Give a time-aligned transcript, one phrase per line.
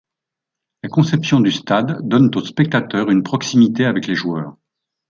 [0.81, 4.57] La conception du stade donne aux spectateurs une proximité avec les joueurs.